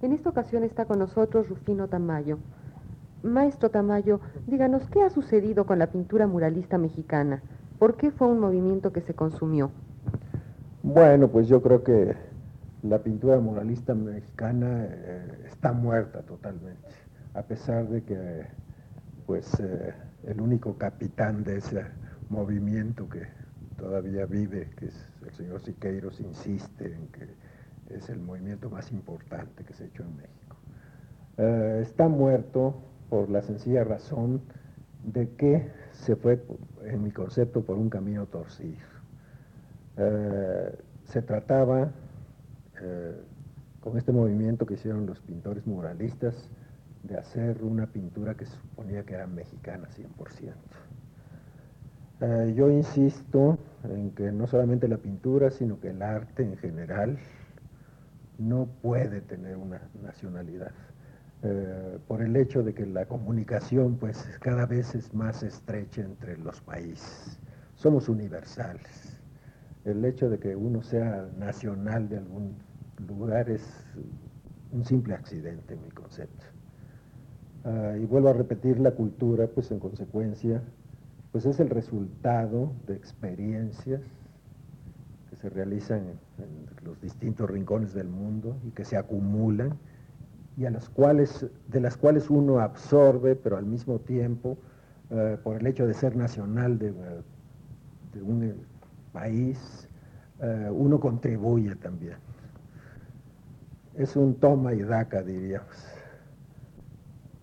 [0.00, 2.38] En esta ocasión está con nosotros Rufino Tamayo.
[3.24, 7.42] Maestro Tamayo, díganos qué ha sucedido con la pintura muralista mexicana.
[7.80, 9.72] ¿Por qué fue un movimiento que se consumió?
[10.84, 12.14] Bueno, pues yo creo que
[12.84, 16.88] la pintura muralista mexicana eh, está muerta totalmente,
[17.34, 18.46] a pesar de que
[19.26, 19.94] pues eh,
[20.28, 21.84] el único capitán de ese
[22.30, 23.26] movimiento que
[23.76, 27.47] todavía vive, que es el señor Siqueiros, insiste en que
[27.90, 30.56] es el movimiento más importante que se ha hecho en México.
[31.38, 32.74] Eh, está muerto
[33.08, 34.42] por la sencilla razón
[35.04, 36.42] de que se fue,
[36.84, 38.76] en mi concepto, por un camino torcido.
[39.96, 41.90] Eh, se trataba,
[42.82, 43.16] eh,
[43.80, 46.50] con este movimiento que hicieron los pintores muralistas,
[47.04, 50.52] de hacer una pintura que se suponía que era mexicana 100%.
[52.54, 57.16] yo insisto en que no solamente la pintura, sino que el arte en general,
[58.38, 60.72] no puede tener una nacionalidad.
[61.42, 66.36] Eh, por el hecho de que la comunicación pues cada vez es más estrecha entre
[66.36, 67.38] los países.
[67.76, 69.20] Somos universales.
[69.84, 72.56] El hecho de que uno sea nacional de algún
[73.06, 73.62] lugar es
[74.72, 76.44] un simple accidente en mi concepto.
[77.64, 80.62] Ah, y vuelvo a repetir, la cultura pues en consecuencia
[81.30, 84.00] pues es el resultado de experiencias
[85.40, 89.76] se realizan en, los distintos rincones del mundo y que se acumulan
[90.56, 94.58] y a las cuales, de las cuales uno absorbe, pero al mismo tiempo,
[95.10, 96.92] eh, por el hecho de ser nacional de,
[98.20, 98.54] un eh,
[99.12, 99.88] país,
[100.40, 102.16] eh, uno contribuye también.
[103.94, 105.76] Es un toma y daca, diríamos.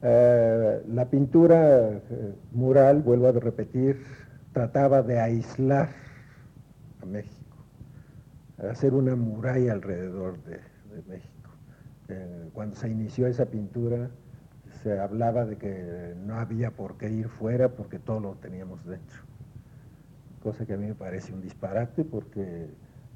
[0.01, 2.01] la pintura
[2.51, 4.03] mural, vuelvo a repetir,
[4.53, 5.89] trataba de aislar
[7.01, 7.44] a México
[8.69, 10.59] hacer una muralla alrededor de,
[11.07, 11.49] México.
[12.07, 14.09] Eh, cuando se inició esa pintura
[14.81, 19.19] se hablaba de que no había por qué ir fuera porque todo lo teníamos dentro.
[20.41, 22.69] Cosa que a mí me parece un disparate porque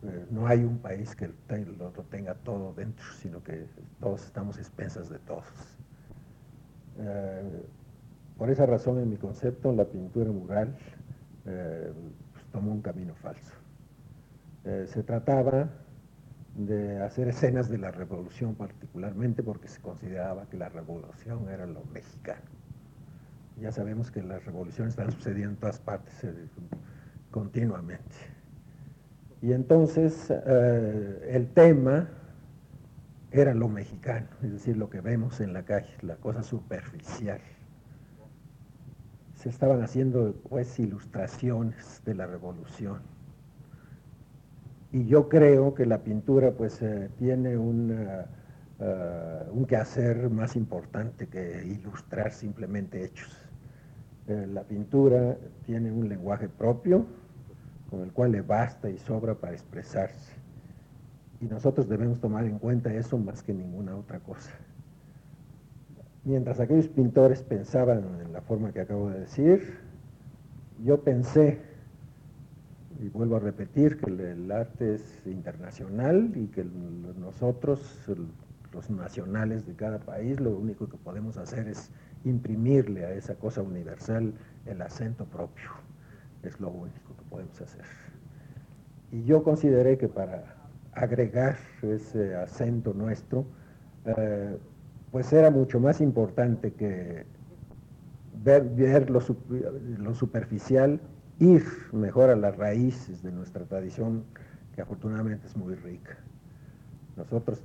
[0.03, 3.65] eh, no hay un país que lo tenga todo dentro, sino que
[3.99, 5.45] todos estamos expensas de todos.
[6.97, 7.63] Eh,
[8.37, 10.75] por esa razón, en mi concepto, la pintura mural
[11.43, 13.53] pues, tomó un camino falso.
[14.65, 15.69] Eh, se trataba
[16.55, 21.83] de hacer escenas de la revolución particularmente porque se consideraba que la revolución era lo
[21.85, 22.41] mexicano.
[23.61, 26.33] Ya sabemos que las revoluciones están sucediendo en todas partes eh,
[27.31, 28.15] continuamente.
[29.41, 32.09] Y entonces eh, el tema
[33.31, 37.39] era lo mexicano, es decir, lo que vemos en la calle, la cosa superficial.
[39.35, 42.99] Se estaban haciendo pues ilustraciones de la revolución
[44.91, 47.91] y yo creo que la pintura pues eh, tiene un,
[48.79, 53.29] eh, un quehacer más importante que ilustrar simplemente hechos.
[54.27, 57.05] Eh, la pintura tiene un lenguaje propio
[57.89, 60.33] con el cual le basta y sobra para expresarse.
[61.41, 64.51] Y nosotros debemos tomar en cuenta eso más que ninguna otra cosa.
[66.23, 69.79] Mientras aquellos pintores pensaban en la forma que acabo de decir,
[70.83, 71.68] yo pensé
[73.01, 76.65] y vuelvo a repetir que el, arte es internacional y que
[77.17, 77.79] nosotros,
[78.73, 81.91] los nacionales de cada país, lo único que podemos hacer es
[82.25, 84.33] imprimirle a esa cosa universal
[84.65, 85.69] el acento propio.
[86.43, 87.85] Es lo único que podemos hacer.
[89.11, 90.55] Y yo consideré que para
[90.91, 93.45] agregar ese acento nuestro,
[94.05, 94.57] eh,
[95.11, 97.25] pues era mucho más importante que
[98.43, 100.99] ver, lo superficial
[101.39, 104.23] ir mejor a las raíces de nuestra tradición,
[104.75, 106.17] que afortunadamente es muy rica.
[107.17, 107.61] Nosotros,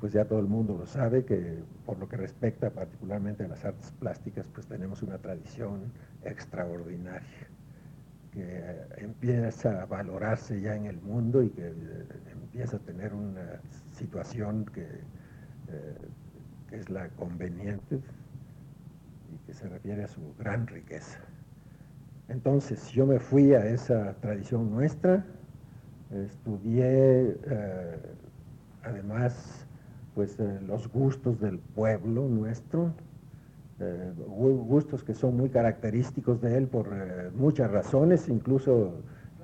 [0.00, 3.64] pues ya todo el mundo lo sabe, que por lo que respecta particularmente a las
[3.64, 5.92] artes plásticas, pues tenemos una tradición
[6.24, 7.48] extraordinaria,
[8.32, 11.72] que empieza a valorarse ya en el mundo y que eh,
[12.32, 13.60] empieza a tener una
[13.92, 14.86] situación que
[16.68, 18.00] que es la conveniente
[19.32, 21.20] y que se refiere a su gran riqueza.
[22.28, 25.24] Entonces yo me fui a esa tradición nuestra,
[26.10, 27.98] estudié eh,
[28.82, 29.66] además
[30.14, 32.92] pues eh, los gustos del pueblo nuestro,
[33.78, 36.88] eh, gustos que son muy característicos de él por
[37.34, 38.94] muchas razones, incluso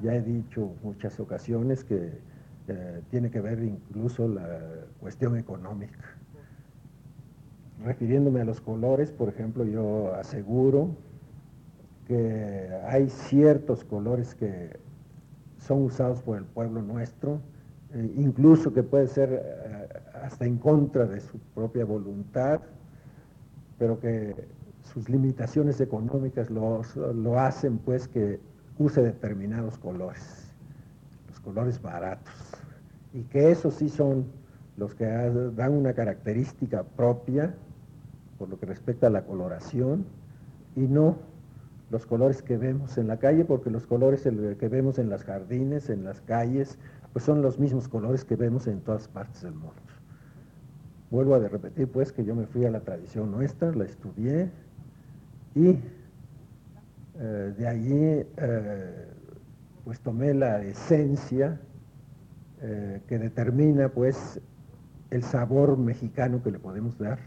[0.00, 2.32] ya he dicho muchas ocasiones que
[3.10, 4.60] tiene que ver incluso la
[4.98, 5.98] cuestión económica.
[7.84, 10.96] Refiriéndome a los colores, por ejemplo, yo aseguro
[12.06, 14.78] que hay ciertos colores que
[15.58, 17.40] son usados por el pueblo nuestro,
[17.92, 19.88] eh, incluso que puede ser eh,
[20.22, 22.60] hasta en contra de su propia voluntad,
[23.78, 24.34] pero que
[24.82, 28.40] sus limitaciones económicas lo hacen pues que
[28.78, 30.52] use determinados colores,
[31.28, 32.34] los colores baratos,
[33.12, 34.26] y que esos sí son
[34.76, 37.54] los que dan una característica propia
[38.38, 40.04] por lo que respecta a la coloración
[40.74, 41.16] y no
[41.92, 45.90] los colores que vemos en la calle, porque los colores que vemos en los jardines,
[45.90, 46.78] en las calles,
[47.12, 49.76] pues son los mismos colores que vemos en todas partes del mundo.
[51.10, 54.50] Vuelvo a repetir pues que yo me fui a la tradición nuestra, la estudié
[55.54, 55.78] y
[57.18, 59.08] eh, de allí eh,
[59.84, 61.60] pues tomé la esencia
[62.62, 64.40] eh, que determina pues
[65.10, 67.18] el sabor mexicano que le podemos dar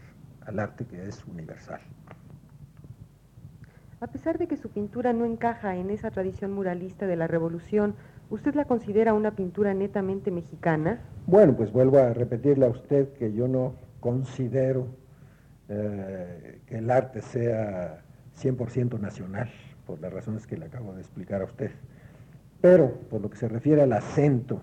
[0.44, 1.80] al arte que es universal.
[4.06, 7.96] A pesar de que su pintura no encaja en esa tradición muralista de la revolución,
[8.30, 11.00] ¿usted la considera una pintura netamente mexicana?
[11.26, 14.86] Bueno, pues vuelvo a repetirle a usted que yo no considero
[15.68, 18.04] eh, que el arte sea
[18.40, 19.50] 100% nacional,
[19.84, 21.72] por las razones que le acabo de explicar a usted.
[22.60, 24.62] Pero por lo que se refiere al acento,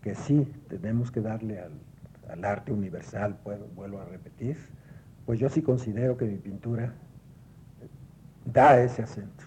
[0.00, 1.72] que sí tenemos que darle al,
[2.30, 3.36] al arte universal,
[3.74, 4.56] vuelvo a repetir,
[5.26, 6.94] pues yo sí considero que mi pintura
[8.44, 9.44] da ese acento.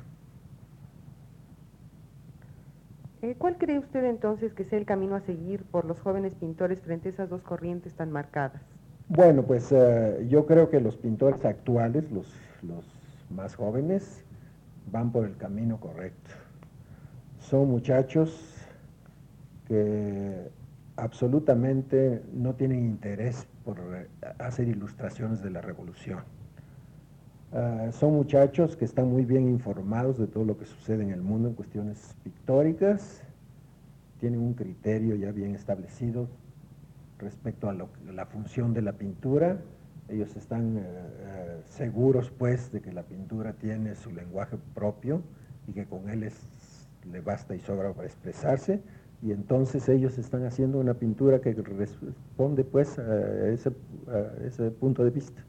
[3.21, 6.79] Eh, ¿Cuál cree usted entonces que sea el camino a seguir por los jóvenes pintores
[6.81, 8.61] frente a esas dos corrientes tan marcadas?
[9.09, 12.85] Bueno, pues eh, yo creo que los pintores actuales, los, los
[13.29, 14.23] más jóvenes,
[14.91, 16.31] van por el camino correcto.
[17.39, 18.53] Son muchachos
[19.67, 20.49] que
[20.95, 24.07] absolutamente no tienen interés por eh,
[24.39, 26.36] hacer ilustraciones de la revolución
[27.53, 31.21] Ah, son muchachos que están muy bien informados de todo lo que sucede en el
[31.21, 33.23] mundo en cuestiones pictóricas,
[34.19, 36.27] tienen un criterio ya bien establecido
[37.19, 39.61] respecto a, la función de la pintura,
[40.09, 45.21] ellos están eh, eh, seguros pues de que la pintura tiene su lenguaje propio
[45.67, 46.29] y que con él
[47.09, 48.81] le basta y sobra para expresarse,
[49.21, 55.45] y entonces ellos están haciendo una pintura que responde pues a ese punto de vista.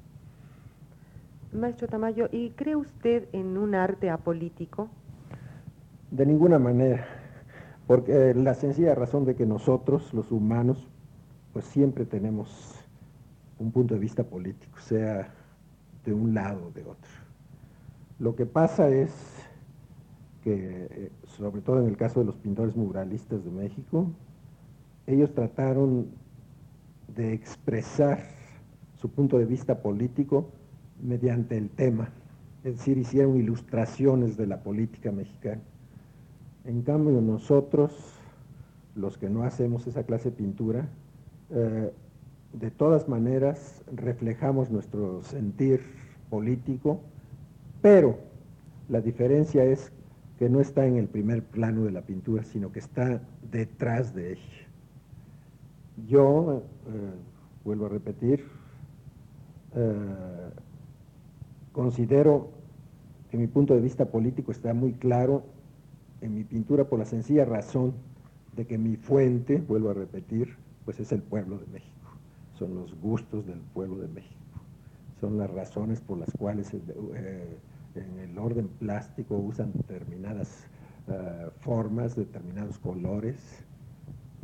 [1.58, 4.88] Maestro Tamayo, ¿y cree usted en un arte apolítico?
[6.10, 7.06] De ninguna manera,
[7.86, 10.86] porque la sencilla razón de que nosotros, los humanos,
[11.52, 12.74] pues siempre tenemos
[13.58, 15.34] un punto de vista político, sea
[16.04, 17.10] de un lado o de otro.
[18.18, 19.10] Lo que pasa es
[20.42, 24.10] que, eh, sobre todo en el caso de los pintores muralistas de México,
[25.06, 26.08] ellos trataron
[27.14, 28.20] de expresar
[28.94, 30.50] su punto de vista político
[31.02, 32.10] mediante el tema,
[32.64, 35.62] es decir, hicieron ilustraciones de la política mexicana.
[36.64, 37.92] En cambio, nosotros,
[38.94, 40.88] los que no hacemos esa clase de pintura,
[41.50, 41.92] eh,
[42.52, 45.80] de todas maneras reflejamos nuestro sentir
[46.30, 47.00] político,
[47.80, 48.18] pero
[48.88, 49.92] la diferencia es
[50.38, 54.32] que no está en el primer plano de la pintura, sino que está detrás de
[54.32, 54.68] ella.
[56.06, 57.14] Yo, eh,
[57.64, 58.44] vuelvo a repetir,
[59.74, 60.50] eh,
[61.78, 62.48] Considero
[63.30, 65.44] que mi punto de vista político está muy claro
[66.20, 67.94] en mi pintura por la sencilla razón
[68.56, 72.10] de que mi fuente, vuelvo a repetir, pues es el pueblo de México.
[72.58, 74.34] Son los gustos del pueblo de México.
[75.20, 77.58] Son las razones por las cuales eh,
[77.94, 80.66] en el orden plástico usan determinadas
[81.06, 83.36] eh, formas, determinados colores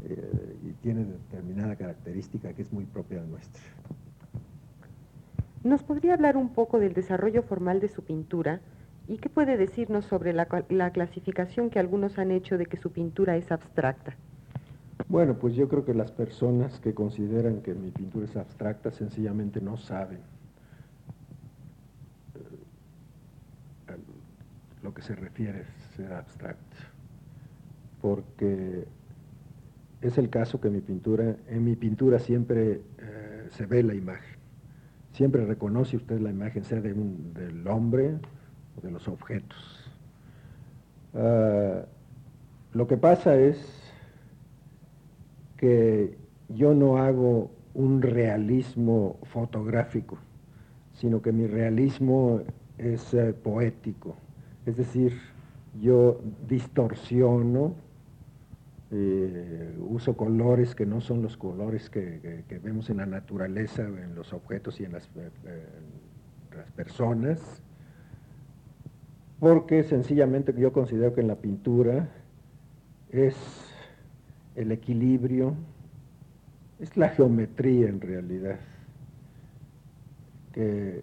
[0.05, 3.61] eh, y tienen determinada característica que es muy propia de nuestra.
[5.65, 8.61] ¿Nos podría hablar un poco del desarrollo formal de su pintura
[9.09, 10.47] y qué puede decirnos sobre la,
[10.93, 14.15] clasificación que algunos han hecho de que su pintura es abstracta?
[15.09, 19.63] Bueno, pues yo creo que las personas que consideran que mi pintura es abstracta sencillamente
[19.63, 20.19] no saben
[23.89, 23.97] eh,
[24.83, 26.77] lo que se refiere a ser abstracto,
[28.03, 28.85] porque
[30.03, 34.34] es el caso que mi pintura, en mi pintura siempre eh, se ve la imagen.
[35.15, 38.19] Siempre reconoce usted la imagen, sea de del hombre
[38.77, 39.91] o de los objetos.
[41.15, 41.85] Ah,
[42.73, 43.57] lo que pasa es
[45.57, 46.19] que
[46.49, 50.19] yo no hago un realismo fotográfico,
[50.95, 52.43] sino que mi realismo
[52.77, 54.17] es eh, poético.
[54.67, 55.13] Es decir,
[55.81, 57.77] yo distorsiono,
[58.91, 64.33] eh, uso colores que no son los colores que, vemos en la naturaleza, en los
[64.33, 65.31] objetos y en las, eh,
[66.57, 67.63] las personas,
[69.41, 72.09] porque sencillamente yo considero que en la pintura
[73.11, 73.35] es
[74.55, 75.55] el equilibrio,
[76.79, 78.59] es la geometría en realidad,
[80.53, 81.03] que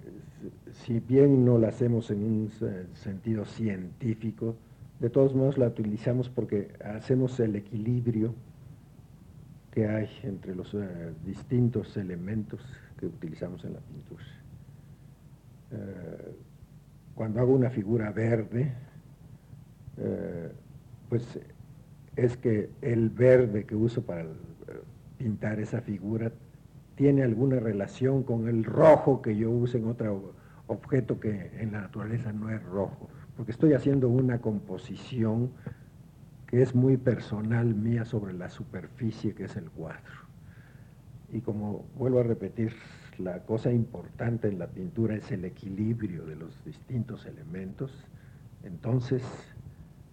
[0.71, 2.51] si bien no la hacemos en un
[2.93, 4.55] sentido científico,
[5.01, 8.35] de todos modos la utilizamos porque hacemos el equilibrio
[9.71, 12.61] que hay entre los eh, distintos elementos
[12.97, 14.23] que utilizamos en la pintura.
[15.71, 16.35] Eh,
[17.15, 18.73] cuando hago una figura verde,
[19.97, 20.51] eh,
[21.09, 21.39] pues
[22.15, 24.25] es que el verde que uso para
[25.17, 26.31] pintar esa figura
[26.95, 30.35] tiene alguna relación con el rojo que yo uso en otro
[30.67, 33.09] objeto que en la naturaleza no es rojo,
[33.41, 35.49] porque estoy haciendo una composición
[36.45, 40.27] que es muy personal mía sobre la superficie que es el cuadro.
[41.33, 42.75] Y como vuelvo a repetir,
[43.17, 48.05] la cosa importante en la pintura es el equilibrio de los distintos elementos,
[48.61, 49.23] entonces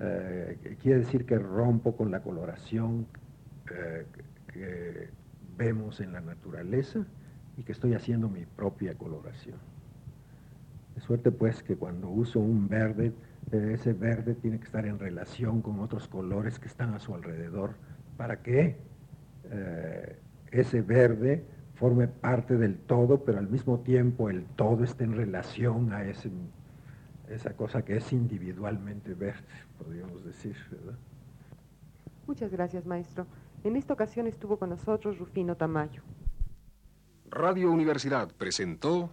[0.01, 3.07] eh, quiere decir que rompo con la coloración
[3.71, 4.07] eh,
[4.55, 5.11] que
[5.59, 7.05] vemos en la naturaleza
[7.59, 9.59] y que estoy haciendo mi propia coloración.
[10.99, 13.13] De suerte pues que cuando uso un verde,
[13.53, 17.15] eh, ese verde tiene que estar en relación con otros colores que están a su
[17.15, 17.75] alrededor
[18.17, 18.79] para que
[19.45, 20.19] eh,
[20.51, 21.45] ese verde
[21.77, 26.33] forme parte del todo, pero al mismo tiempo el todo esté en relación a ese,
[27.29, 29.47] esa cosa que es individualmente verde,
[29.79, 30.99] podríamos decir, ¿verdad?
[32.27, 33.25] Muchas gracias, maestro.
[33.63, 36.03] En esta ocasión estuvo con nosotros Rufino Tamayo.
[37.31, 39.13] Radio Universidad presentó...